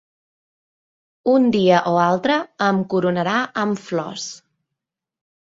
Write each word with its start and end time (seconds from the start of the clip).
Un 1.33 1.45
dia 1.55 1.81
o 1.91 1.99
altre 2.05 2.39
em 2.69 2.81
coronarà 2.95 3.37
amb 3.67 3.85
flors 3.91 4.27